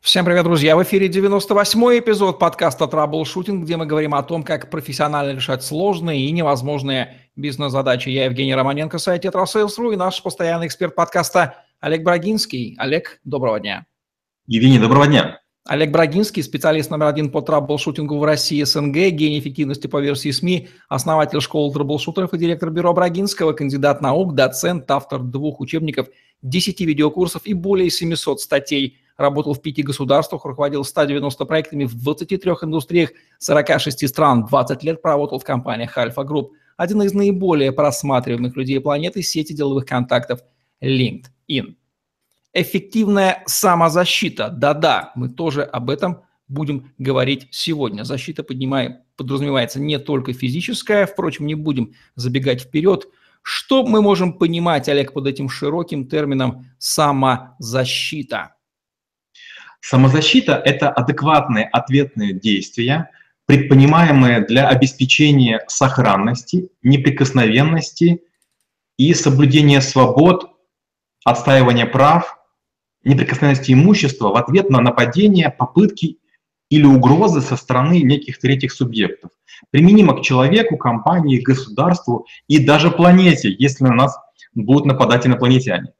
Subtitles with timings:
[0.00, 0.76] Всем привет, друзья!
[0.76, 6.22] В эфире 98-й эпизод подкаста «Траблшутинг», где мы говорим о том, как профессионально решать сложные
[6.22, 8.08] и невозможные бизнес-задачи.
[8.08, 12.76] Я Евгений Романенко, сайт «Tetrasales.ru» и наш постоянный эксперт подкаста Олег Брагинский.
[12.78, 13.84] Олег, доброго дня!
[14.46, 15.39] Евгений, доброго дня!
[15.66, 20.68] Олег Брагинский, специалист номер один по траблшутингу в России СНГ, гений эффективности по версии СМИ,
[20.88, 26.08] основатель школы траблшутеров и директор бюро Брагинского, кандидат наук, доцент, автор двух учебников,
[26.42, 32.52] 10 видеокурсов и более 700 статей– работал в пяти государствах, руководил 190 проектами в 23
[32.62, 36.52] индустриях 46 стран, 20 лет проработал в компаниях Альфа Групп.
[36.76, 40.40] Один из наиболее просматриваемых людей планеты– сети деловых контактов
[40.82, 41.76] LinkedIn.
[42.52, 44.48] Эффективная самозащита.
[44.48, 48.02] Да-да, мы тоже об этом будем говорить сегодня.
[48.02, 53.06] Защита поднимаем, подразумевается не только физическая, впрочем, не будем забегать вперед.
[53.42, 58.56] Что мы можем понимать, Олег, под этим широким термином самозащита?
[59.80, 63.10] Самозащита– это адекватные ответные действия,
[63.46, 68.22] предпринимаемые для обеспечения сохранности, неприкосновенности
[68.98, 70.50] и соблюдения свобод,
[71.24, 72.39] отстаивания прав,
[73.04, 76.18] неприкосновенности имущества в ответ на нападения, попытки
[76.68, 79.30] или угрозы со стороны неких третьих субъектов.
[79.70, 84.16] Применимо к человеку, компании, государству и даже планете, если на нас
[84.54, 85.92] будут нападать инопланетяне.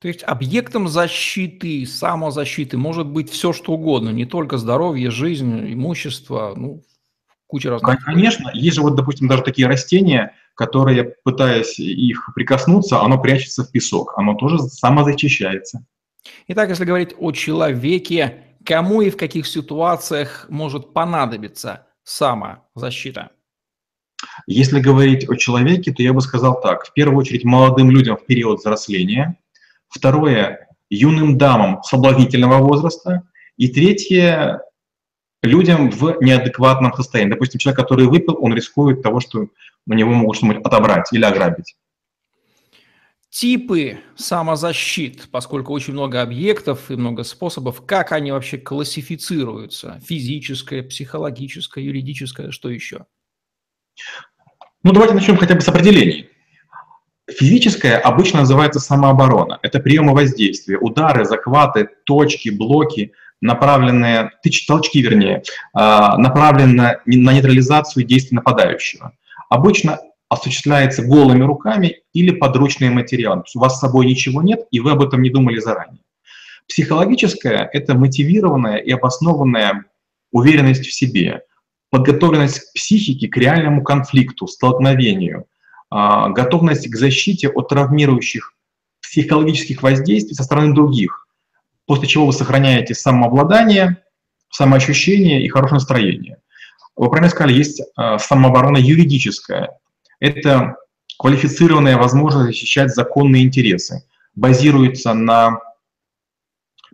[0.00, 6.52] То есть объектом защиты, самозащиты может быть все, что угодно, не только здоровье, жизнь, имущество,
[6.56, 6.82] ну,
[7.46, 8.04] куча разных.
[8.04, 13.70] Конечно, есть же вот, допустим, даже такие растения, которые, пытаясь их прикоснуться, оно прячется в
[13.70, 15.86] песок, оно тоже самозащищается.
[16.48, 23.30] Итак, если говорить о человеке, кому и в каких ситуациях может понадобиться самозащита?
[24.46, 26.86] Если говорить о человеке, то я бы сказал так.
[26.86, 29.38] В первую очередь молодым людям в период взросления,
[29.94, 33.22] Второе– юным дамам соблазнительного возраста.
[33.56, 34.60] И третье–
[35.42, 37.30] людям в неадекватном состоянии.
[37.30, 39.46] Допустим, человек, который выпил, он рискует того, что
[39.86, 41.76] у него могут что-нибудь отобрать или ограбить.
[43.34, 50.00] Типы самозащит, поскольку очень много объектов и много способов, как они вообще классифицируются?
[50.06, 53.06] Физическое, психологическое, юридическое, что еще?
[54.84, 56.28] Ну, давайте начнем хотя бы с определений.
[57.28, 59.58] Физическое обычно называется самооборона.
[59.62, 64.30] Это приемы воздействия, удары, захваты, точки, блоки, направленные,
[64.68, 69.10] толчки вернее, а, направленные на нейтрализацию действий нападающего.
[69.50, 69.98] Обычно
[70.34, 73.42] осуществляется голыми руками или подручные материалы.
[73.54, 76.02] у вас с собой ничего нет, и вы об этом не думали заранее.
[76.68, 79.84] Психологическое– это мотивированная и обоснованная
[80.30, 81.42] уверенность в себе,
[81.90, 85.46] подготовленность психики к реальному конфликту, столкновению–
[85.96, 88.54] а, готовность к защите от травмирующих
[89.00, 91.28] психологических воздействий со стороны других,
[91.86, 94.02] после чего вы сохраняете самообладание,
[94.50, 96.38] самоощущение и хорошее настроение.
[96.96, 99.78] Вы правильно сказали, есть а, самооборона юридическая.
[100.24, 100.76] Это
[101.18, 104.04] квалифицированная возможность защищать законные интересы.
[104.34, 105.60] Базируется на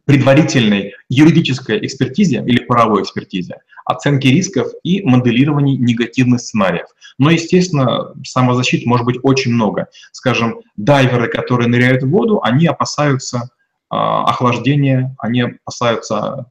[0.04, 6.86] предварительной юридической экспертизе или правовой экспертизе, оценки рисков и моделировании негативных сценариев.
[7.18, 9.86] Но, естественно, самозащит может быть очень много.
[10.10, 13.47] Скажем, дайверы, которые ныряют в воду, они опасаются э,
[13.91, 16.47] охлаждения, они опасаются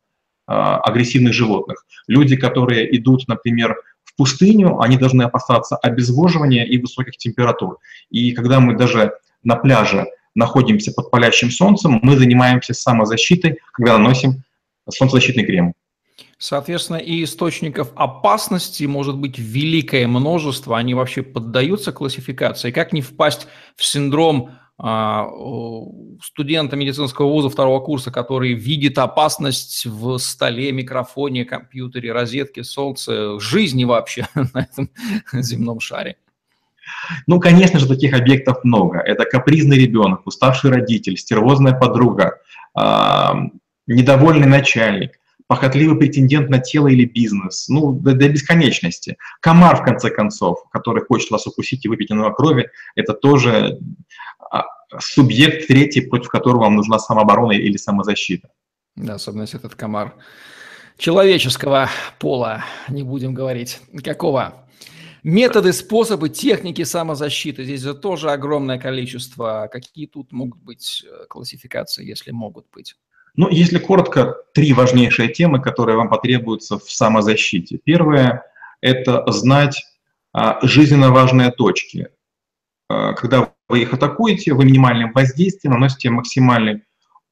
[0.47, 1.85] э, агрессивных животных.
[2.07, 3.75] Люди, которые идут, например,
[4.19, 7.78] пустыню, они должны опасаться обезвоживания и высоких температур.
[8.09, 9.13] И когда мы даже
[9.44, 14.44] на пляже находимся под палящим солнцем, мы занимаемся самозащитой, когда наносим
[14.90, 15.74] солнцезащитный крем.
[16.38, 22.72] Соответственно, и источников опасности может быть великое множество, они вообще поддаются классификации.
[22.72, 23.47] Как не впасть
[23.78, 32.63] в синдром студента медицинского вуза второго курса, который видит опасность в столе, микрофоне, компьютере, розетке,
[32.63, 34.90] солнце, жизни вообще на этом
[35.34, 36.16] земном шаре?
[37.28, 39.00] Ну, конечно же, таких объектов много.
[39.00, 42.38] Это капризный ребенок, уставший родитель, стервозная подруга,
[42.79, 42.81] э,
[43.85, 49.17] недовольный начальник, похотливый претендент на тело или бизнес, ну, до, до бесконечности.
[49.41, 54.28] Комар, в конце концов, который хочет вас укусить и выпить немного крови, это тоже а,
[55.00, 58.50] субъект третий, против которого вам нужна самооборона или самозащита.
[58.96, 60.16] Да, особенно если этот комар
[60.97, 61.90] человеческого
[62.20, 63.80] пола, не будем говорить.
[64.03, 64.66] Какого?
[65.24, 67.64] Методы, способы, техники самозащиты.
[67.64, 69.70] Здесь же тоже огромное количество.
[69.72, 72.96] Какие тут могут быть э, классификации, если могут быть?
[73.35, 77.78] Ну, если коротко, три важнейшие темы, которые вам потребуются в самозащите.
[77.78, 78.44] Первое–
[78.82, 79.84] это знать
[80.34, 82.09] а, жизненно важные точки.
[82.90, 86.84] А, когда вы их атакуете, вы минимальным воздействием наносите максимальный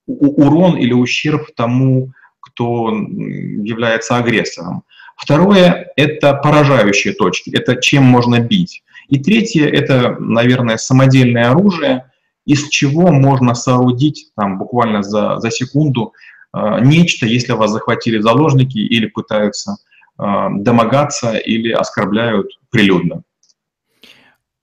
[0.06, 4.84] урон или ущерб тому, кто является агрессором.
[5.18, 8.84] Второе– это поражающие точки, это чем можно бить.
[9.10, 12.12] И третье– это, наверное, самодельное оружие,
[12.46, 16.14] из чего можно соорудить там, буквально за, за секунду
[16.54, 19.78] э, нечто, если вас захватили заложники или пытаются
[20.20, 23.24] э, домогаться или оскорбляют прилюдно.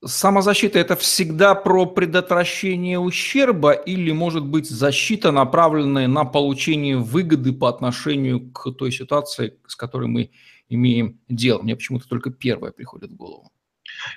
[0.06, 7.68] Самозащита– это всегда про предотвращение ущерба или, может быть, защита, направленная на получение выгоды по
[7.68, 10.30] отношению к той ситуации, с которой мы
[10.68, 11.62] имеем дело?
[11.62, 13.50] Мне почему-то только первое приходит в голову.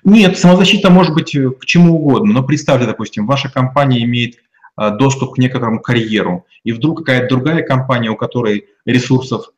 [0.04, 4.36] Нет, самозащита может быть э, к чему угодно, но представьте, допустим, ваша компания имеет
[4.78, 9.52] э, доступ к некоторому карьеру, и вдруг какая-то другая компания, у которой ресурсов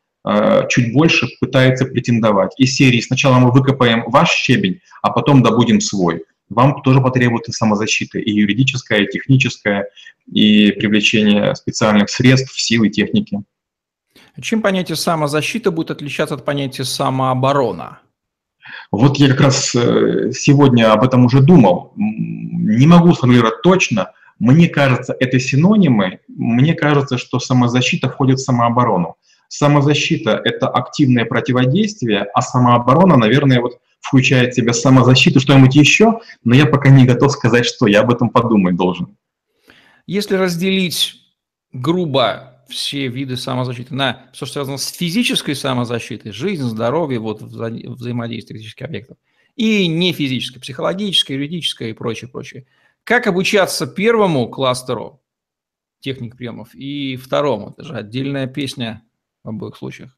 [0.69, 2.51] чуть больше пытается претендовать.
[2.57, 6.23] Из серии сначала мы выкопаем ваш щебень, а потом добудем свой.
[6.49, 9.87] Вам тоже потребуется самозащита и юридическая, и техническая,
[10.31, 13.41] и привлечение специальных средств, сил и техники.
[14.41, 17.99] Чем понятие самозащита будет отличаться от понятия самооборона?
[18.91, 21.93] Вот я как раз э, сегодня об этом уже думал.
[21.95, 24.11] Не могу сформулировать точно.
[24.39, 26.19] Мне кажется, это синонимы.
[26.27, 29.15] Мне кажется, что самозащита входит в самооборону.
[29.50, 36.56] Самозащита– это активное противодействие, а самооборона, наверное, вот включает в себя самозащиту, что-нибудь еще, но
[36.56, 39.18] я пока не готов сказать, что я об этом подумать должен.
[40.06, 41.16] Если разделить
[41.74, 47.69] грубо все виды самозащиты на все, что связано с физической самозащитой, жизнь, здоровье, вот вза
[47.69, 49.18] взаимодействие физических объектов,
[49.56, 52.68] и не физической, психологической, юридической и прочее, прочее.
[53.04, 55.22] Как обучаться первому кластеру
[56.01, 57.72] техник приемов и второму?
[57.72, 59.04] Это же отдельная песня
[59.51, 60.12] в обоих случаях.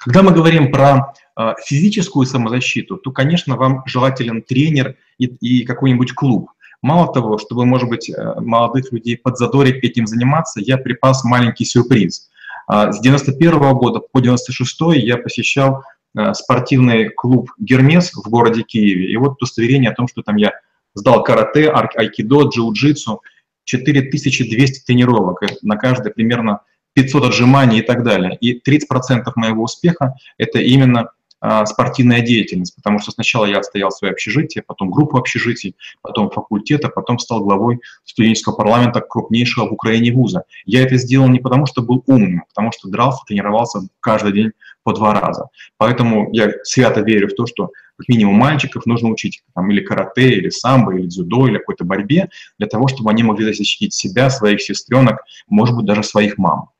[0.00, 6.12] Когда мы говорим про э, физическую самозащиту, то, конечно, вам желателен тренер и, и какой-нибудь
[6.12, 6.50] клуб.
[6.82, 12.30] Мало того, чтобы, может быть, э, молодых людей подзадорить этим заниматься, я припас маленький сюрприз.
[12.72, 15.82] Э, с 91 -го года по 96 я посещал
[16.16, 19.10] э, спортивный клуб «Гермес» в городе Киеве.
[19.12, 20.52] И вот удостоверение о том, что там я
[20.94, 23.18] сдал карате, айкидо, джиу-джитсу,
[23.64, 25.42] 4200 тренировок.
[25.62, 26.60] На каждое примерно
[26.96, 28.36] 500 отжиманий и так далее.
[28.40, 31.10] И 30% моего успеха– это именно
[31.40, 36.86] а, спортивная деятельность, потому что сначала я отстоял свое общежитие, потом группу общежитий, потом факультет,
[36.86, 40.44] а потом стал главой студенческого парламента крупнейшего в Украине вуза.
[40.64, 44.52] Я это сделал не потому, что был умным, а потому что дрался, тренировался каждый день
[44.82, 45.48] по два раза.
[45.76, 50.30] Поэтому я свято верю в то, что как минимум мальчиков нужно учить там, или карате,
[50.30, 54.62] или самбо, или дзюдо, или какой-то борьбе, для того, чтобы они могли защитить себя, своих
[54.62, 56.70] сестренок, может быть, даже своих мам.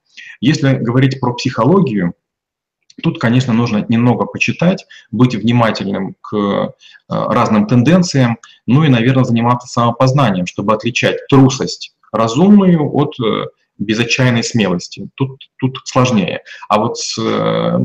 [0.40, 2.14] Если говорить про психологию,
[3.02, 6.68] Тут, конечно, нужно немного почитать, быть внимательным к э,
[7.08, 13.48] разным тенденциям, ну и, наверное, заниматься самопознанием, чтобы отличать трусость разумную от э,
[13.78, 15.08] безотчаянной смелости.
[15.14, 16.42] Тут, тут сложнее.
[16.68, 17.78] А вот с, э,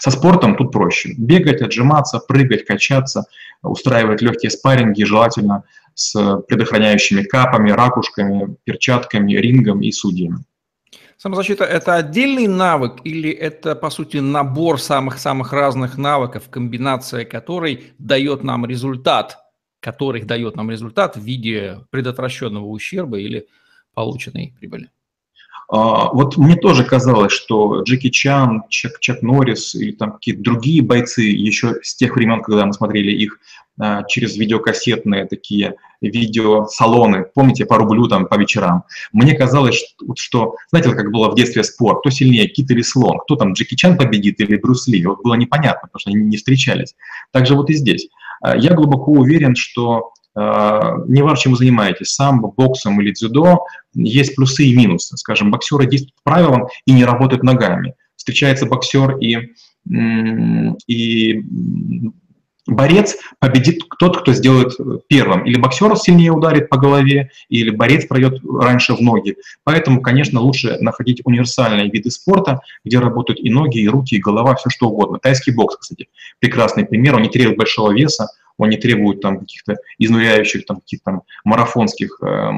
[0.00, 1.12] со спортом тут проще.
[1.18, 3.26] Бегать, отжиматься, прыгать, качаться,
[3.62, 5.64] устраивать легкие спарринги, желательно
[5.94, 10.44] с предохраняющими капами, ракушками, перчатками, рингом и судьями.
[11.16, 18.42] Самозащита– это отдельный навык или это, по сути, набор самых-самых разных навыков, комбинация которой дает
[18.42, 19.38] нам результат,
[19.80, 23.48] которых дает нам результат в виде предотвращенного ущерба или
[23.94, 24.90] полученной прибыли?
[25.74, 30.82] А, вот мне тоже казалось, что Джеки Чан, Чак, Чак Норрис и там какие-то другие
[30.82, 33.40] бойцы еще с тех времен, когда мы смотрели их
[33.80, 38.84] а, через видеокассетные такие видеосалоны, помните, по рублю там по вечерам.
[39.12, 43.18] Мне казалось, что, что знаете, как было в детстве спор, кто сильнее, кит или слон,
[43.18, 46.36] кто там, Джеки Чан победит или Брюс Ли, вот было непонятно, потому что они не
[46.36, 46.94] встречались.
[47.32, 48.06] Также вот и здесь.
[48.42, 53.64] А, я глубоко уверен, что не важно, чем вы занимаетесь, самбо, боксом или дзюдо,
[53.94, 55.16] есть плюсы и минусы.
[55.16, 57.94] Скажем, боксеры действуют по правилам и не работают ногами.
[58.16, 59.54] Встречается боксер и,
[60.88, 61.44] и
[62.66, 64.72] борец, победит тот, кто сделает
[65.08, 65.44] первым.
[65.44, 69.36] Или боксер сильнее ударит по голове, или борец пройдет раньше в ноги.
[69.62, 74.56] Поэтому, конечно, лучше находить универсальные виды спорта, где работают и ноги, и руки, и голова,
[74.56, 75.18] все что угодно.
[75.20, 76.08] Тайский бокс, кстати,
[76.40, 81.04] прекрасный пример, он не требует большого веса, он не требует там каких-то изнуряющих, там, каких-то
[81.04, 82.50] там марафонских э,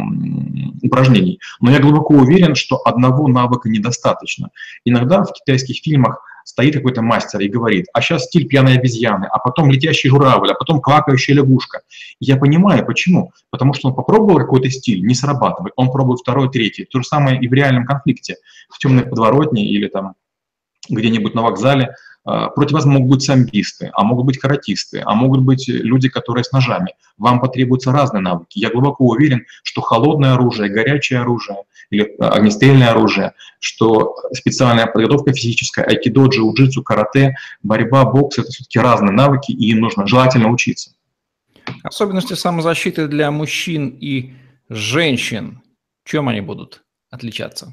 [0.82, 1.40] упражнений.
[1.60, 4.50] Но я глубоко уверен, что одного навыка недостаточно.
[4.84, 9.38] Иногда в китайских фильмах стоит какой-то мастер и говорит, а сейчас стиль пьяной обезьяны, а
[9.38, 11.80] потом летящий журавль, а потом квакающая лягушка.
[12.20, 13.32] Я понимаю, почему.
[13.50, 16.84] Потому что он попробовал какой-то стиль, не срабатывает, он пробует второй, третий.
[16.84, 18.36] То же самое и в реальном конфликте,
[18.68, 20.14] в темной подворотне или там
[20.88, 21.94] где-нибудь на вокзале
[22.26, 26.42] а, против вас могут быть самбисты, а могут быть каратисты, а могут быть люди, которые
[26.42, 26.94] с ножами.
[27.18, 28.58] Вам потребуются разные навыки.
[28.58, 31.58] Я глубоко уверен, что холодное оружие, горячее оружие
[31.90, 39.12] или огнестрельное оружие, что специальная подготовка физическая, айкидо, джиу-джитсу, карате, борьба, бокс– это все-таки разные
[39.12, 40.90] навыки, и им нужно желательно учиться.
[41.84, 44.32] Особенности самозащиты для мужчин и
[44.68, 45.62] женщин,
[46.04, 47.72] чем они будут отличаться?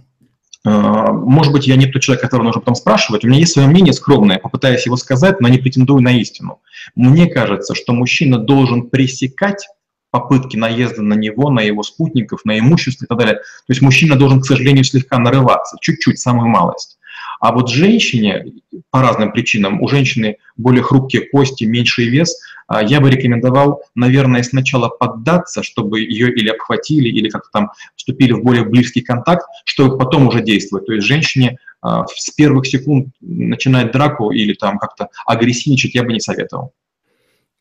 [0.66, 3.24] А, может быть, я не тот человек, который нужно потом спрашивать.
[3.24, 6.62] У меня есть свое мнение скромное, попытаюсь его сказать, но не претендую на истину.
[6.96, 9.68] Мне кажется, что мужчина должен пресекать
[10.12, 13.36] попытки наезда на него, на его спутников, на имущество и так далее.
[13.36, 17.00] То есть мужчина должен, к сожалению, слегка нарываться, чуть-чуть, самую малость.
[17.44, 18.46] А вот женщине,
[18.90, 24.44] по разным причинам, у женщины более хрупкие кости, меньший вес, а, я бы рекомендовал, наверное,
[24.44, 29.98] сначала поддаться, чтобы ее или обхватили, или как-то там вступили в более близкий контакт, чтобы
[29.98, 30.86] потом уже действовать.
[30.86, 36.14] То есть женщине а, с первых секунд начинать драку или там как-то агрессивничать я бы
[36.14, 36.72] не советовал.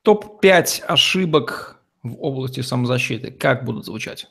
[0.03, 3.33] Топ-5 ошибок в области самозащиты?
[3.33, 4.29] Как будут звучать?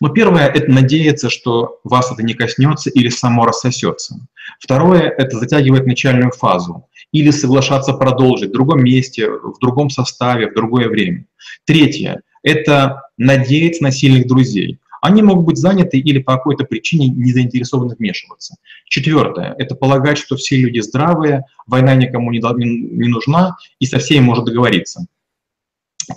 [0.00, 4.26] Ну, первое– это надеяться, что вас это не коснется или само рассосется.
[4.60, 10.54] Второе– это затягивать начальную фазу или соглашаться продолжить в другом месте, в другом составе, в
[10.54, 11.26] другое время.
[11.64, 14.78] Третье– это надеяться на сильных друзей.
[15.00, 18.56] Они могут быть заняты или по какой-то причине не заинтересованы вмешиваться.
[18.88, 24.24] Четвертое– это полагать, что все люди здравые, война никому не, не нужна и со всеми
[24.24, 25.06] может договориться.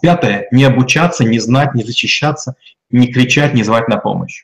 [0.02, 2.56] Пятое– не обучаться, не знать, не защищаться,
[2.90, 4.44] не кричать, не звать на помощь.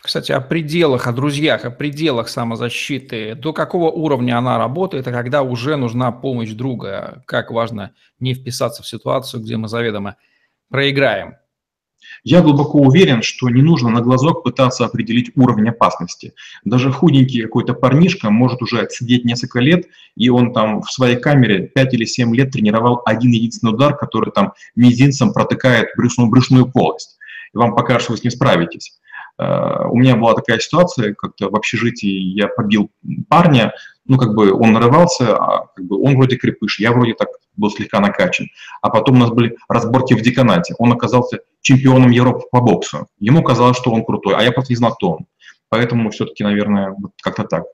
[0.00, 3.34] Кстати, о пределах, о друзьях, о пределах самозащиты.
[3.34, 7.22] До какого уровня она работает, а когда уже нужна помощь друга?
[7.26, 10.16] Как важно не вписаться в ситуацию, где мы заведомо
[10.70, 11.34] проиграем?
[12.24, 16.32] Я глубоко уверен, что не нужно на глазок пытаться определить уровень опасности.
[16.64, 21.66] Даже худенький какой-то парнишка может уже отсидеть несколько лет, и он там в своей камере
[21.68, 27.17] 5 или 7 лет тренировал один единственный удар, который там мизинцем протыкает брюшную, брюшную полость.
[27.52, 28.98] И вам покажут, что вы с ним справитесь.
[29.38, 32.90] Э, у меня была такая ситуация, как-то в общежитии я побил
[33.28, 33.72] парня,
[34.06, 37.70] ну, как бы он нарывался, а как бы он вроде крепыш, я вроде так был
[37.70, 38.46] слегка накачан.
[38.80, 40.74] А потом у нас были разборки в деканате.
[40.78, 43.06] Он оказался чемпионом Европы по боксу.
[43.18, 45.26] Ему казалось, что он крутой, а я просто не знал, кто он.
[45.68, 47.64] Поэтому все-таки, наверное, вот как-то так.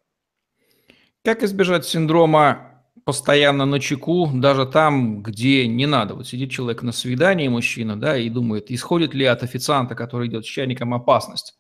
[1.25, 2.74] Как избежать синдрома
[3.05, 6.15] постоянно на чеку, даже там, где не надо.
[6.15, 10.45] Вот сидит человек на свидании, мужчина, да, и думает, исходит ли от официанта, который идет
[10.45, 11.55] с чайником, опасность.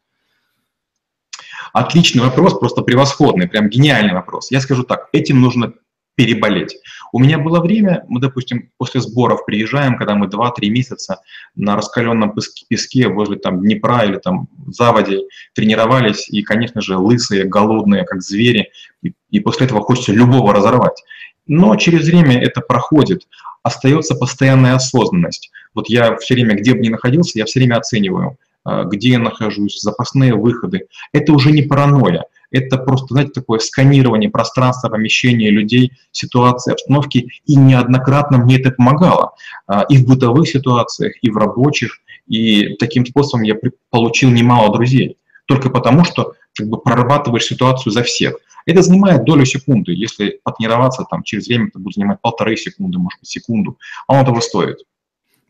[1.73, 4.51] Отличный вопрос, просто превосходный, прям гениальный вопрос.
[4.51, 5.75] Я скажу так, этим нужно
[6.17, 6.77] переболеть.
[7.13, 11.21] У меня было время, мы, допустим, после сборов приезжаем, когда мы 2-3 месяца
[11.55, 12.35] на раскаленном
[12.69, 15.25] песке возле там Днепра или там Заводи
[15.55, 18.71] тренировались, и, конечно же, лысые, голодные, как звери,
[19.03, 21.03] и, и после этого хочется любого разорвать.
[21.47, 23.27] Но через время это проходит,
[23.63, 25.51] остается постоянная осознанность.
[25.75, 29.19] Вот я все время, где бы ни находился, я все время оцениваю, а, где я
[29.19, 30.87] нахожусь, запасные выходы.
[31.13, 37.57] Это уже не паранойя, это просто, знаете, такое сканирование пространства, помещения людей, ситуации, обстановки, и
[37.57, 39.33] неоднократно мне это помогало.
[39.67, 43.57] А, и в бытовых ситуациях, и в рабочих, и таким способом я
[43.91, 45.19] получил немало друзей.
[45.47, 48.37] Только потому, что как бы прорабатываешь ситуацию за всех.
[48.67, 49.93] Это занимает долю секунды.
[49.93, 53.79] Если потренироваться, там, через время это будет занимать полторы секунды, может быть, секунду.
[54.07, 54.79] А оно того стоит.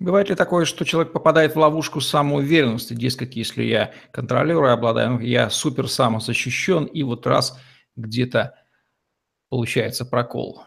[0.00, 5.48] Бывает ли такое, что человек попадает в ловушку самоуверенности, дескать, если я контролирую, обладаю, я
[5.50, 7.58] супер самозащищен, и вот раз
[7.94, 8.54] где-то
[9.48, 10.64] получается прокол?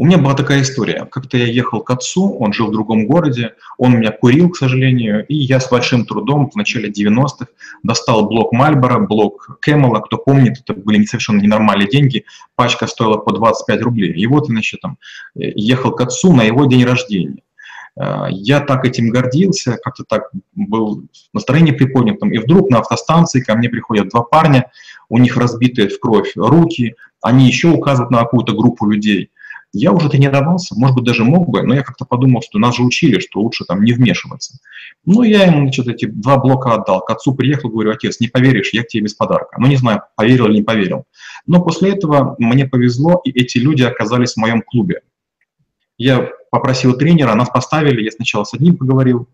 [0.00, 1.06] У меня была такая история.
[1.10, 5.26] Как-то я ехал к отцу, он жил в другом городе, он меня курил, к сожалению,
[5.26, 7.48] и я с большим трудом в начале 90-х
[7.82, 9.98] достал блок Мальбора, блок Кэмела.
[9.98, 14.12] Кто помнит, это были совершенно ненормальные деньги, пачка стоила по 25 рублей.
[14.12, 14.98] И вот, значит, там,
[15.34, 17.42] э, ехал к отцу на его день рождения.
[18.00, 21.02] Э, я так этим гордился, как-то так был
[21.32, 22.30] настроение приподнятым.
[22.32, 24.70] И вдруг на автостанции ко мне приходят два парня,
[25.08, 29.32] у них разбитые в кровь руки, они еще указывают на какую-то группу людей.
[29.72, 32.82] Я уже тренировался, может быть, даже мог бы, но я как-то подумал, что нас же
[32.82, 34.58] учили, что лучше там не вмешиваться.
[35.04, 37.02] Ну, я ему, значит, эти два блока отдал.
[37.02, 39.60] К отцу приехал, говорю, отец, не поверишь, я к тебе без подарка.
[39.60, 41.04] Ну, не знаю, поверил или не поверил.
[41.46, 45.02] Но после этого мне повезло, и эти люди оказались в моем клубе.
[45.98, 49.28] Я попросил тренера, нас поставили, я сначала с одним поговорил,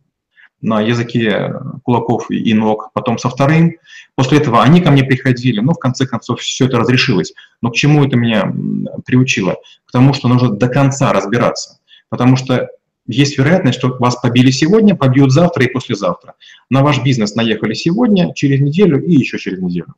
[0.64, 1.54] на языке
[1.85, 3.76] кулаков и ног, потом со вторым.
[4.16, 7.35] После этого они ко мне приходили, но в конце концов все это разрешилось.
[7.61, 8.52] Но к чему это меня
[9.04, 9.56] приучило?
[9.85, 11.80] К тому, что нужно до конца разбираться.
[12.09, 12.68] Потому что
[13.06, 16.35] есть вероятность, что вас побили сегодня, побьют завтра и послезавтра.
[16.71, 19.94] На ваш бизнес наехали сегодня, через неделю и еще через неделю.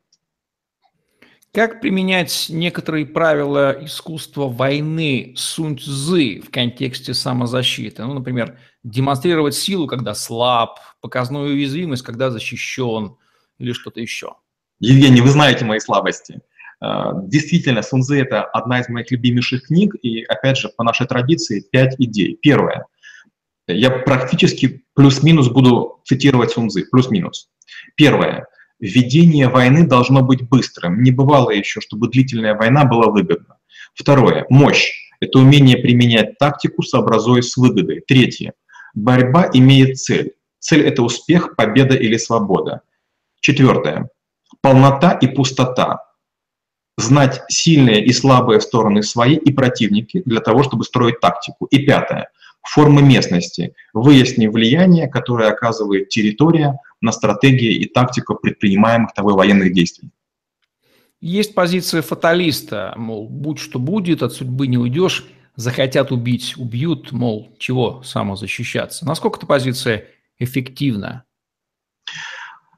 [1.53, 8.05] Как применять некоторые правила искусства войны Сунь Цзы в контексте самозащиты?
[8.05, 13.17] Ну, например, демонстрировать силу, когда слаб, показную уязвимость, когда защищен,
[13.59, 14.35] или что-то еще?
[14.79, 16.41] Евгений, вы знаете мои слабости.
[16.81, 21.61] Э, действительно, Сунзы– это одна из моих любимейших книг, и, опять же, по нашей традиции,
[21.61, 22.39] пять идей.
[22.41, 22.87] Первое.
[23.67, 27.49] Я практически плюс-минус буду цитировать Сунзы, плюс-минус.
[27.97, 28.47] Первое.
[28.79, 31.03] Введение войны должно быть быстрым.
[31.03, 33.57] Не бывало еще, чтобы длительная война была выгодна.
[33.95, 34.47] Второе.
[34.49, 34.93] Мощь.
[35.19, 38.03] Это умение применять тактику, сообразуясь с выгодой.
[38.07, 38.53] Третье.
[38.97, 40.33] Борьба имеет цель.
[40.59, 42.81] Цель– это успех, победа или свобода.
[43.41, 44.09] Четвертое.
[44.63, 46.03] Полнота и пустота
[46.97, 51.67] знать сильные и слабые стороны свои и противники для того, чтобы строить тактику.
[51.67, 52.31] И пятое.
[52.63, 53.75] Формы местности.
[53.93, 60.09] Выясни влияние, которое оказывает территория на стратегии и тактику предпринимаемых тобой военных действий.
[61.21, 65.27] Есть позиция фаталиста, мол, будь что будет, от судьбы не уйдешь,
[65.57, 69.07] захотят убить, убьют, мол, чего самозащищаться.
[69.07, 70.05] Насколько эта позиция
[70.39, 71.25] эффективна?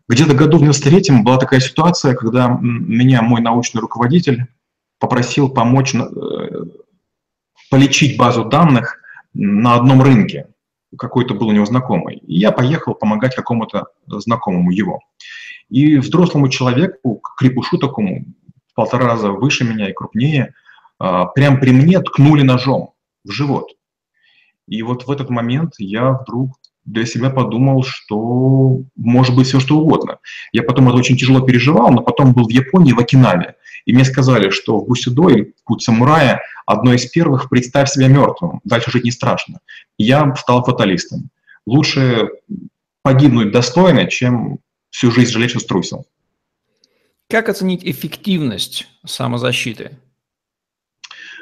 [0.09, 4.47] Где-то году в 93-м была такая ситуация, когда меня мой научный руководитель
[4.99, 6.01] попросил помочь э,
[7.71, 9.01] полечить базу данных
[9.35, 10.49] на одном рынке.
[10.97, 12.17] Какой-то был у него знакомый.
[12.17, 15.01] И я поехал помогать какому-то знакомому его.
[15.69, 18.25] И взрослому человеку, крепушу такому,
[18.71, 20.55] в полтора раза выше меня и крупнее,
[20.99, 23.71] прям при мне ткнули ножом в живот.
[24.67, 29.79] И вот в этот момент я вдруг для себя подумал, что может быть все что
[29.79, 30.19] угодно.
[30.53, 34.05] Я потом это очень тяжело переживал, но потом был в Японии, в Окинаве, и мне
[34.05, 39.11] сказали, что в Бусидой, путь самурая, одно из первых «представь себя мертвым, дальше жить не
[39.11, 39.61] страшно».
[39.99, 41.31] я стал фаталистом.
[41.67, 42.31] Лучше
[43.03, 44.59] погибнуть достойно, чем
[44.91, 46.07] всю жизнь жалеть, что струсил.
[47.29, 49.99] Как оценить эффективность самозащиты?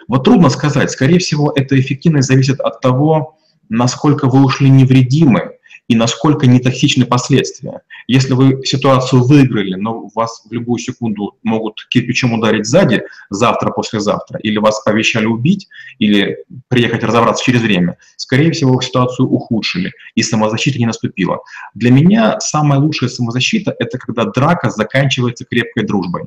[0.09, 0.91] Вот трудно сказать.
[0.91, 5.53] Скорее всего, эта эффективность зависит от того, насколько вы ушли невредимы
[5.89, 7.83] и насколько не токсичны последствия.
[8.09, 14.39] Если вы ситуацию выиграли, но вас в любую секунду могут кирпичом ударить сзади, завтра, послезавтра,
[14.41, 20.23] или вас обещали убить, или приехать разобраться через время, скорее всего, вы ситуацию ухудшили, и
[20.23, 21.41] самозащита не наступила.
[21.75, 26.25] Для меня самая лучшая самозащита– это когда драка заканчивается крепкой дружбой.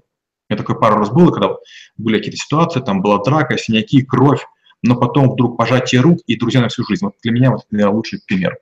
[0.60, 1.56] Такое пару раз было, когда
[1.96, 4.46] были какие-то ситуации, там была драка, синяки, кровь,
[4.84, 7.06] но потом вдруг пожатие рук и друзья на всю жизнь.
[7.06, 8.58] Вот для меня вот это лучший пример.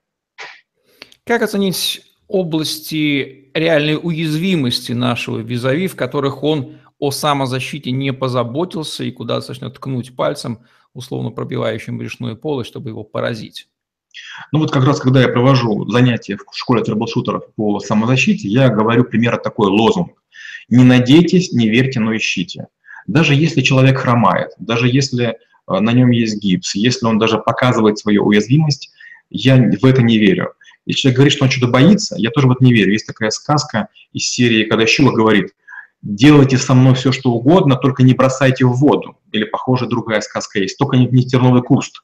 [1.26, 9.12] Как оценить области реальной уязвимости нашего визави, в которых он о самозащите не позаботился и
[9.12, 10.60] куда достаточно ткнуть пальцем,
[10.94, 13.70] условно пробивающим брюшную полость, чтобы его поразить?
[14.52, 19.04] Ну вот как раз, когда я провожу занятия в школе трэблшутеров по самозащите, я говорю
[19.04, 20.12] примерно такой лозунг.
[20.70, 22.68] Не надейтесь, не верьте, но ищите.
[23.06, 28.00] Даже если человек хромает, даже если Э, на нем есть гипс, если он даже показывает
[28.00, 28.92] свою уязвимость,
[29.30, 30.54] я в это не верю.
[30.86, 32.94] Если человек говорит, что он что-то боится, я тоже в это не верю.
[32.94, 35.54] Есть такая сказка из серии, когда Щула говорит,
[36.02, 39.18] делайте со мной все, что угодно, только не бросайте в воду.
[39.34, 42.04] Или, похоже, другая сказка есть, только не, не терновый куст.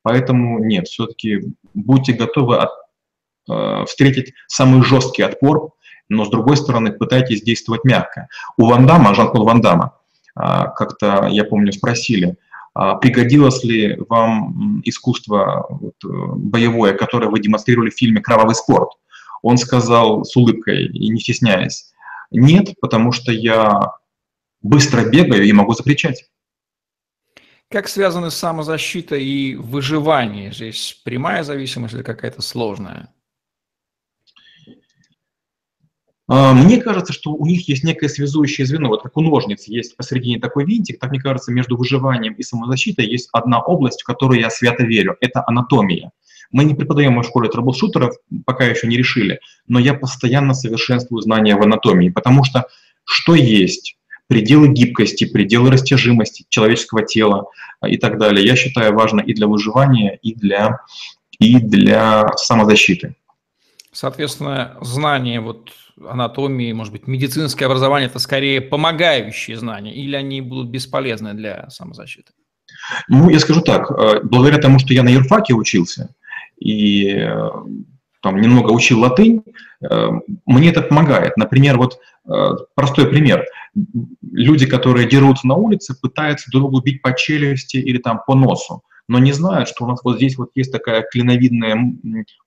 [0.00, 1.40] Поэтому нет, все-таки
[1.74, 2.70] будьте готовы от,
[3.50, 5.72] э, встретить самый жесткий отпор,
[6.16, 8.28] но, с другой стороны, пытайтесь действовать мягко.
[8.56, 9.98] У Вандама, Жан-Клод Вандама,
[10.36, 10.40] э,
[10.76, 12.36] как-то, я помню, спросили–
[12.74, 18.92] а пригодилось ли вам искусство вот, э, боевое, которое вы демонстрировали в фильме «Кровавый спорт»?
[19.42, 21.92] Он сказал с улыбкой и не стесняясь,
[22.30, 23.92] нет, потому что я
[24.62, 26.30] быстро бегаю и могу закричать.
[27.68, 30.52] Как связаны самозащита и выживание?
[30.52, 33.12] Здесь прямая зависимость или какая-то сложная?
[36.21, 39.96] А, мне кажется, что у них есть некое связующее звено, вот как у ножниц есть
[39.96, 44.40] посередине такой винтик, так мне кажется, между выживанием и самозащитой есть одна область, в которую
[44.40, 46.10] я свято верю, это анатомия.
[46.50, 48.14] Мы не преподаем в школе трэблшутеров,
[48.44, 52.66] пока еще не решили, но я постоянно совершенствую знания в анатомии, потому что
[53.04, 57.46] что есть пределы гибкости, пределы растяжимости человеческого тела
[57.80, 60.80] а, и так далее, я считаю важно и для выживания, и для,
[61.38, 63.16] и для самозащиты.
[63.92, 65.70] Соответственно, знание вот
[66.02, 72.32] анатомии, может быть, медицинское образование– это скорее помогающие знания, или они будут бесполезны для самозащиты?
[73.08, 76.14] Ну, я скажу так, э, благодаря тому, что я на юрфаке учился
[76.58, 77.50] и э,
[78.22, 79.42] там немного учил латынь,
[79.82, 80.08] э,
[80.46, 81.36] мне это помогает.
[81.36, 81.98] Например, вот
[82.76, 83.44] простой пример.
[84.30, 88.84] Люди, которые дерутся на улице, пытаются друг друга бить по челюсти или там по носу,
[89.08, 91.96] но не знают, что у нас вот здесь вот есть такая клиновидная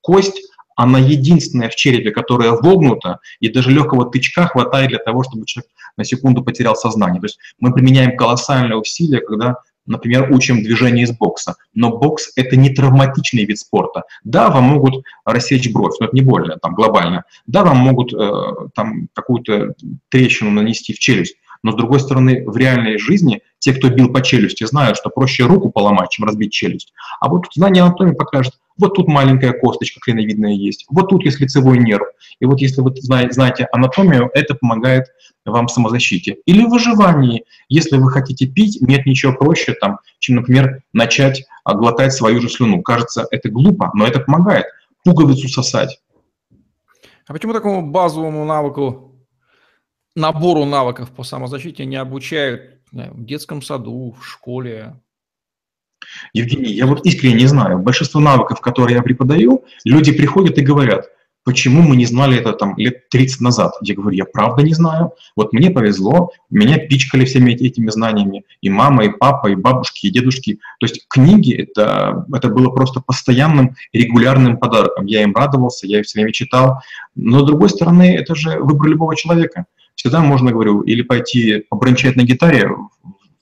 [0.00, 0.40] кость,
[0.76, 5.70] она единственная в черепе, которая вогнута, и даже легкого тычка хватает для того, чтобы человек
[5.96, 7.20] на секунду потерял сознание.
[7.20, 11.54] То есть мы применяем колоссальные усилия, когда например, учим движение из бокса.
[11.74, 14.02] Но бокс– это не травматичный вид спорта.
[14.24, 17.24] Да, вам могут рассечь бровь, но это не больно, там, глобально.
[17.46, 18.30] Да, вам могут э,
[18.74, 19.74] там какую-то
[20.08, 21.36] трещину нанести в челюсть.
[21.66, 25.46] Но, с другой стороны, в реальной жизни те, кто бил по челюсти, знают, что проще
[25.46, 26.92] руку поломать, чем разбить челюсть.
[27.18, 31.78] А вот знание анатомии покажет, вот тут маленькая косточка клиновидная есть, вот тут есть лицевой
[31.78, 32.06] нерв.
[32.38, 35.06] И вот если вы знаете анатомию, это помогает
[35.44, 36.36] вам в самозащите.
[36.46, 37.42] Или в выживании.
[37.68, 42.80] Если вы хотите пить, нет ничего проще, там, чем, например, начать глотать свою же слюну.
[42.82, 44.66] Кажется, это глупо, но это помогает.
[45.02, 45.98] Пуговицу сосать.
[47.26, 49.05] А почему такому базовому навыку,
[50.16, 54.94] набору навыков по самозащите не обучают в детском саду, в школе,
[56.32, 57.78] Евгений, я вот искренне не знаю.
[57.78, 61.06] Большинство навыков, которые я преподаю, люди приходят и говорят,
[61.44, 63.72] почему мы не знали это там лет 30 назад.
[63.80, 65.12] Я говорю, я правда не знаю.
[65.36, 68.44] Вот мне повезло, меня пичкали всеми этими знаниями.
[68.60, 70.58] И мама, и папа, и бабушки, и дедушки.
[70.80, 75.06] То есть книги это, это было просто постоянным, регулярным подарком.
[75.06, 76.80] Я им радовался, я их все время читал.
[77.14, 79.66] Но с другой стороны, это же выбор любого человека.
[79.96, 82.68] Всегда можно, говорю, или пойти побранчать на гитаре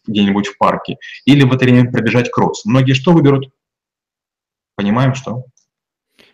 [0.07, 2.65] где-нибудь в парке, или в это время пробежать кросс.
[2.65, 3.51] Многие что выберут?
[4.77, 5.45] Понимаем, что?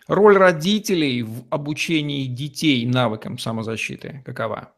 [0.07, 4.73] Роль родителей в обучении детей навыкам самозащиты какова?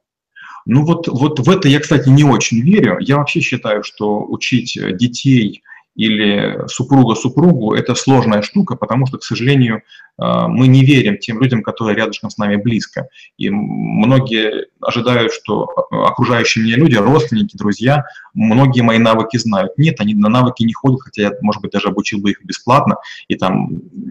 [0.65, 2.97] Ну вот, вот в это я, кстати, не очень верю.
[2.99, 5.63] Я вообще считаю, что учить детей
[5.95, 9.83] или супруга супругу– это сложная штука, потому что, к сожалению,
[10.19, 13.07] э, мы не верим тем людям, которые рядышком с нами близко.
[13.37, 19.77] И многие ожидают, что окружающие меня люди, родственники, друзья, многие мои навыки знают.
[19.77, 22.97] Нет, они на навыки не ходят, хотя я, может быть, даже обучил бы их бесплатно,
[23.27, 23.69] и там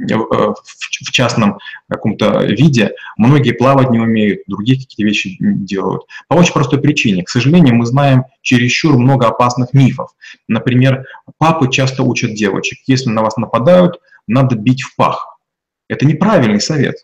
[0.09, 2.93] э, в частном каком-то виде.
[3.17, 6.03] Многие плавать не умеют, другие какие-то вещи делают.
[6.29, 7.25] По очень простой причине.
[7.25, 10.11] К сожалению, мы знаем чересчур много опасных мифов.
[10.49, 11.07] Например,
[11.39, 15.39] папы часто учат девочек, если на вас нападают, надо бить в пах.
[15.89, 16.97] Это неправильный совет.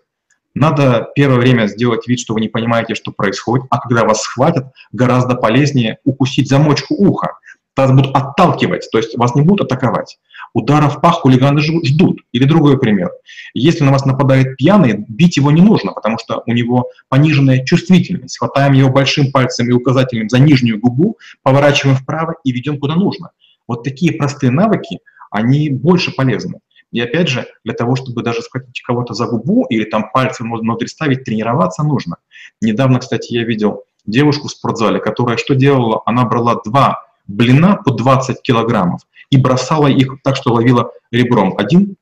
[0.55, 4.66] Надо первое время сделать вид, что вы не понимаете, что происходит, а когда вас схватят,
[4.92, 7.38] гораздо полезнее укусить замочку уха.
[7.77, 10.18] Вас будут отталкивать, то есть вас не будут атаковать.
[10.54, 12.20] Ударов в пах хулиганы ждут.
[12.32, 13.11] Или другой пример.
[13.54, 18.38] Если на вас нападает пьяный, бить его не нужно, потому что у него пониженная чувствительность.
[18.38, 23.30] Хватаем его большим пальцем и указательным за нижнюю губу, поворачиваем вправо и ведем куда нужно.
[23.66, 26.61] Вот такие простые навыки, они больше полезны.
[26.90, 30.87] И опять же, для того, чтобы даже схватить кого-то за губу или там пальцем внутрь
[30.87, 32.16] ставить, тренироваться нужно.
[32.62, 36.02] Недавно, кстати, я видел девушку в спортзале, которая что делала?
[36.06, 41.57] Она брала два блина по 20 килограммов и бросала их так, что ловила ребром.
[41.59, 41.97] Один,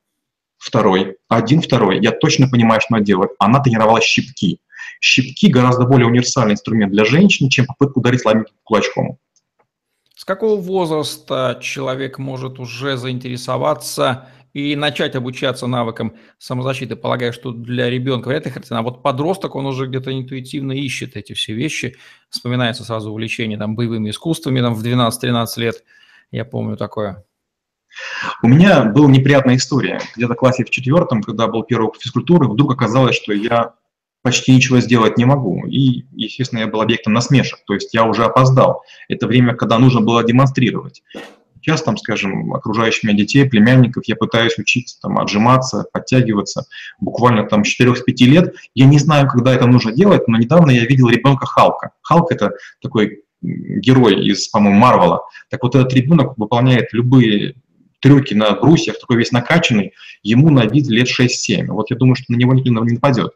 [0.57, 1.99] второй, один, второй.
[2.01, 3.31] Я точно понимаю, что она делает.
[3.39, 4.59] Она тренировала щипки.
[5.01, 9.17] Щипки гораздо более универсальный инструмент для женщин, чем попытка ударить слабеньким кулачком.
[10.15, 16.95] С какого возраста человек может уже заинтересоваться и начать обучаться навыкам самозащиты?
[16.95, 21.15] Полагаю, что для ребенка вряд ли характерно, а вот подросток, он уже где-то интуитивно ищет
[21.15, 21.97] эти все вещи.
[22.29, 25.83] Вспоминается сразу увлечение там, боевыми искусствами там, в 12-13 лет.
[26.31, 27.23] Я помню такое.
[28.43, 29.99] У меня была неприятная история.
[30.15, 33.73] Где-то в классе в четвертом, когда был первый физкультуры, вдруг оказалось, что я
[34.21, 35.65] почти ничего сделать не могу.
[35.67, 38.83] И, естественно, я был объектом насмешек, то есть я уже опоздал.
[39.07, 41.01] Это время, когда нужно было демонстрировать.
[41.55, 46.65] Сейчас, там, скажем, окружающих меня детей, племянников, я пытаюсь учиться там, отжиматься, подтягиваться,
[46.99, 48.55] буквально там с 4-5 лет.
[48.73, 51.91] Я не знаю, когда это нужно делать, но недавно я видел ребенка Халка.
[52.01, 55.21] Халк– это такой герой из, по-моему, Марвела.
[55.49, 57.55] Так вот этот ребенок выполняет любые
[57.99, 61.65] трюки на брусьях, такой весь накачанный, ему на вид лет 6-7.
[61.67, 63.33] Вот я думаю, что на него никто не нападет.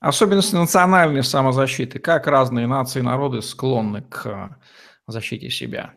[0.00, 1.98] Особенности национальной самозащиты.
[1.98, 4.48] Как разные нации и народы склонны к э,
[5.06, 5.94] защите себя?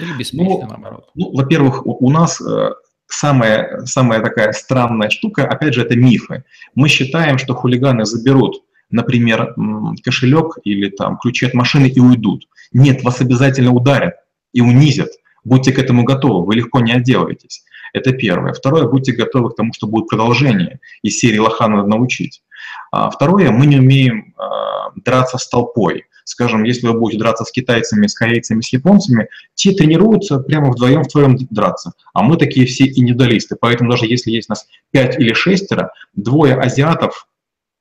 [0.00, 1.10] Или беспечны, ну, наоборот?
[1.14, 2.70] Ну, во-первых, у, у нас э,
[3.06, 6.44] самая, самая такая странная штука, опять же, это мифы.
[6.74, 9.54] Мы считаем, что хулиганы заберут, например,
[10.02, 12.46] кошелек или там ключи от машины и уйдут.
[12.72, 14.14] Нет, вас обязательно ударят
[14.52, 15.10] и унизят.
[15.44, 17.64] Будьте к этому готовы, вы легко не отделаетесь.
[17.92, 18.52] Это первое.
[18.52, 20.80] Второе, будьте готовы к тому, что будет продолжение.
[21.02, 22.42] Из серии «Лоха надо научить».
[22.90, 26.04] А второе, мы не умеем а, драться с толпой.
[26.24, 31.02] Скажем, если вы будете драться с китайцами, с корейцами, с японцами, те тренируются прямо вдвоем
[31.02, 31.92] вдвоем драться.
[32.14, 33.56] А мы такие все индивидуалисты.
[33.60, 37.28] Поэтому даже если есть нас пять или шестеро, двое азиатов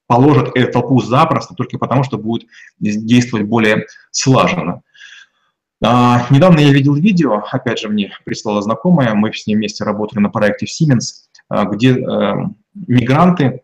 [0.08, 2.48] положат эту толпу запросто, только потому что будет
[2.80, 4.82] действовать более слаженно.
[5.84, 10.20] А, недавно я видел видео, опять же, мне прислала знакомая, мы с ней вместе работали
[10.20, 12.34] на проекте в Siemens, а, где э,
[12.88, 13.62] мигранты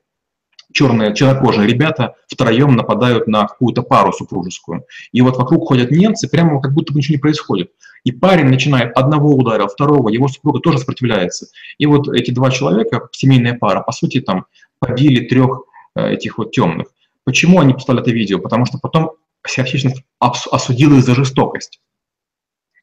[0.72, 4.84] черные, чернокожие ребята втроем нападают на какую-то пару супружескую.
[5.12, 7.72] И вот вокруг ходят немцы, прямо как будто бы ничего не происходит.
[8.04, 11.48] И парень начинает одного удара, второго, его супруга тоже сопротивляется.
[11.78, 14.46] И вот эти два человека, семейная пара, по сути, там
[14.80, 15.64] побили трех
[15.96, 16.88] этих вот темных.
[17.24, 18.40] Почему они поставили это видео?
[18.40, 19.12] Потому что потом
[19.44, 21.80] вся общественность осудила их за жестокость.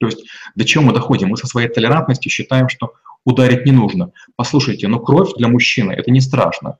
[0.01, 1.29] То есть до чего мы доходим?
[1.29, 2.93] Мы со своей толерантностью считаем, что
[3.25, 4.13] ударить не нужно.
[4.37, 6.79] Послушайте, но кровь для мужчины– это не страшно.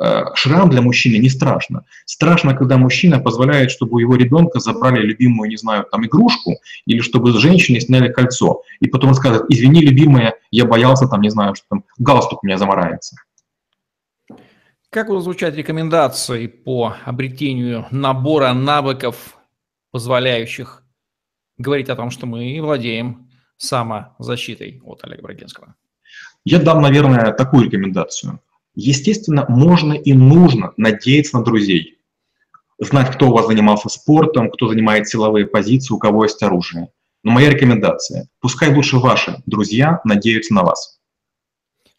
[0.00, 1.84] Э, шрам для мужчины не страшно.
[2.04, 6.56] Страшно, когда мужчина позволяет, чтобы у его ребенка забрали любимую, не знаю, там, игрушку,
[6.86, 8.62] или чтобы с женщины сняли кольцо.
[8.80, 12.58] И потом скажет, извини, любимая, я боялся, там, не знаю, что там галстук у меня
[12.58, 13.16] замарается.
[14.94, 19.36] Как будут звучать рекомендации по обретению набора навыков,
[19.90, 20.84] позволяющих
[21.58, 25.74] говорить о том, что мы владеем самозащитой от Олега Брагинского?
[26.44, 28.38] Я дам, наверное, такую рекомендацию–
[28.76, 31.98] Естественно, можно и нужно надеяться на друзей.
[32.78, 36.88] Знать, кто у вас занимался спортом, кто занимает силовые позиции, у кого есть оружие.
[37.24, 40.93] Но моя рекомендация– пускай лучше ваши друзья надеются на вас.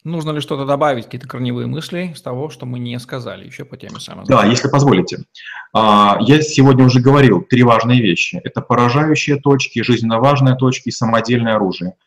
[0.06, 3.76] Нужно ли что-то добавить, какие-то корневые мысли с того, что мы не сказали еще по
[3.76, 4.32] теме самозащиты?
[4.32, 5.24] Да, если позволите.
[5.72, 8.40] А, я сегодня уже говорил три важные вещи.
[8.44, 11.94] Это поражающие точки, жизненно важные точки и самодельное оружие–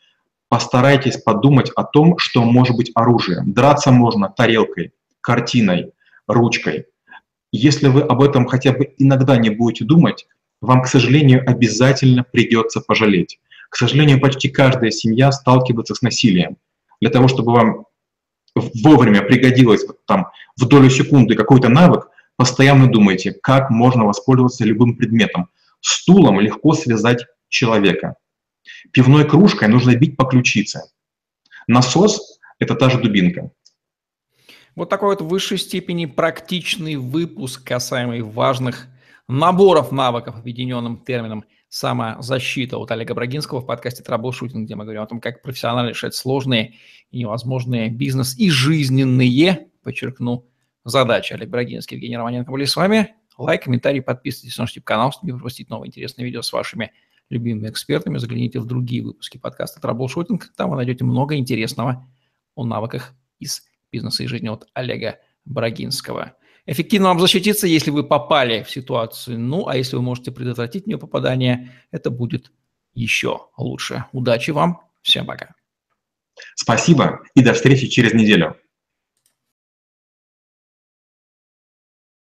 [0.49, 3.53] постарайтесь подумать о том, что может быть оружием.
[3.53, 5.93] Драться можно тарелкой, картиной,
[6.27, 6.87] ручкой.
[7.51, 10.27] Если вы об этом хотя бы иногда не будете думать,
[10.61, 13.39] вам, к сожалению, обязательно придется пожалеть.
[13.69, 16.57] К сожалению, почти каждая семья сталкивается с насилием.
[16.99, 17.85] Для того, чтобы вам
[18.83, 25.49] вовремя пригодилось там, в долю секунды какой-то навык, постоянно думайте, как можно воспользоваться любым предметом.
[25.81, 28.15] Стулом легко связать человека.
[28.91, 30.81] Пивной кружкой нужно бить по ключице.
[31.67, 33.51] Насос– это та же дубинка.
[34.75, 38.87] Вот такой вот в высшей степени практичный выпуск, касаемый важных
[39.27, 45.07] наборов навыков, объединенным термином самозащита от Олега Брагинского в подкасте «Траблшутинг», где мы говорим о
[45.07, 46.75] том, как профессионально решать сложные
[47.11, 50.47] и невозможные бизнес и жизненные, подчеркну,
[50.83, 51.33] задачи.
[51.33, 53.15] Олег Брагинский, Евгений Романенко были с вами.
[53.37, 56.91] Лайк, комментарий, подписывайтесь на наш YouTube-канал, чтобы не пропустить новые интересные видео с вашими
[57.29, 60.51] любимыми экспертами, загляните в другие выпуски подкаста «Траблшутинг».
[60.57, 62.07] Там вы найдете много интересного
[62.55, 66.33] о навыках из бизнеса и жизни от Олега Брагинского.
[66.65, 69.39] Эффективно вам защититься, если вы попали в ситуацию.
[69.39, 72.51] Ну, а если вы можете предотвратить нее попадание, это будет
[72.93, 74.05] еще лучше.
[74.11, 74.81] Удачи вам.
[75.01, 75.55] Всем пока.
[76.55, 78.55] Спасибо и до встречи через неделю.